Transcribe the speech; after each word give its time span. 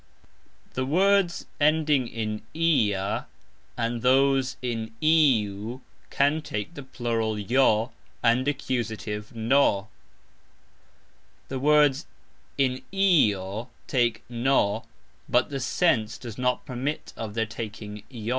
The 0.73 0.83
words 0.83 1.45
ending 1.59 2.07
in 2.07 2.41
"ia" 2.55 3.27
and 3.77 4.01
those 4.01 4.57
in 4.63 4.89
"iu" 4.99 5.81
can 6.09 6.41
take 6.41 6.73
the 6.73 6.81
plural 6.81 7.35
"j" 7.37 7.85
and 8.23 8.47
accusative 8.47 9.31
"n". 9.35 9.49
The 11.49 11.59
words 11.59 12.07
in 12.57 12.81
"io" 12.91 13.69
take 13.85 14.23
"n", 14.27 14.81
but 15.29 15.49
the 15.51 15.59
sense 15.59 16.17
does 16.17 16.37
not 16.39 16.65
permit 16.65 17.13
of 17.15 17.35
their 17.35 17.45
taking 17.45 18.01
"j". 18.09 18.29